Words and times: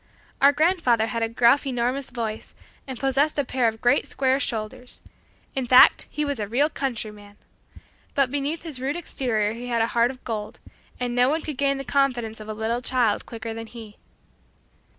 Our 0.41 0.51
grandfather 0.51 1.05
had 1.05 1.21
a 1.21 1.29
gruff 1.29 1.67
enormous 1.67 2.09
voice 2.09 2.55
and 2.87 2.99
possessed 2.99 3.37
a 3.37 3.45
pair 3.45 3.67
of 3.67 3.81
great 3.81 4.07
square 4.07 4.39
shoulders; 4.39 5.03
in 5.53 5.67
fact, 5.67 6.07
he 6.09 6.25
was 6.25 6.39
a 6.39 6.47
real 6.47 6.71
"countryman." 6.71 7.37
But 8.15 8.31
beneath 8.31 8.63
his 8.63 8.81
rude 8.81 8.95
exterior 8.95 9.53
he 9.53 9.67
had 9.67 9.83
a 9.83 9.93
heart 9.93 10.09
of 10.09 10.23
gold, 10.23 10.59
and 10.99 11.13
no 11.13 11.29
one 11.29 11.41
could 11.41 11.57
gain 11.59 11.77
the 11.77 11.83
confidence 11.83 12.39
of 12.39 12.49
a 12.49 12.53
little 12.55 12.81
child 12.81 13.27
quicker 13.27 13.53
than 13.53 13.67
he. 13.67 13.97